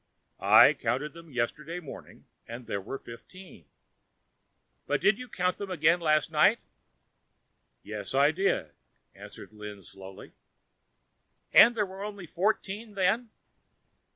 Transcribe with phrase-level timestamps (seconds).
[0.39, 3.65] "I counted them yesterday morning and there were fifteen."
[4.87, 6.57] "But did you count them again last night?"
[7.83, 8.71] "Yes, I did,"
[9.13, 10.31] answered Lin slowly.
[11.53, 13.29] "And there were only fourteen then?"